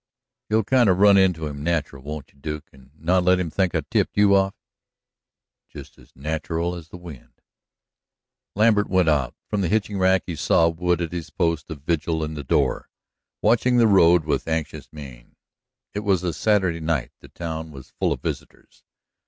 "You'll 0.49 0.63
kind 0.63 0.89
of 0.89 0.97
run 0.97 1.15
into 1.15 1.45
him 1.45 1.63
natural, 1.63 2.01
won't 2.01 2.33
you, 2.33 2.39
Duke, 2.39 2.69
and 2.73 2.89
not 2.97 3.21
let 3.23 3.39
him 3.39 3.51
think 3.51 3.75
I 3.75 3.81
tipped 3.91 4.17
you 4.17 4.33
off?" 4.35 4.55
"Just 5.69 5.99
as 5.99 6.15
natural 6.15 6.73
as 6.73 6.89
the 6.89 6.97
wind." 6.97 7.39
Lambert 8.55 8.89
went 8.89 9.09
out. 9.09 9.35
From 9.47 9.61
the 9.61 9.67
hitching 9.69 9.99
rack 9.99 10.23
he 10.25 10.35
saw 10.35 10.69
Wood 10.69 11.01
at 11.01 11.11
his 11.11 11.29
post 11.29 11.69
of 11.69 11.83
vigil 11.83 12.23
in 12.23 12.33
the 12.33 12.43
door, 12.43 12.89
watching 13.43 13.77
the 13.77 13.85
road 13.85 14.25
with 14.25 14.47
anxious 14.47 14.91
mien. 14.91 15.35
It 15.93 15.99
was 15.99 16.23
a 16.23 16.33
Saturday 16.33 16.79
night; 16.81 17.11
the 17.19 17.27
town 17.29 17.69
was 17.69 17.91
full 17.99 18.11
of 18.11 18.21
visitors. 18.23 18.83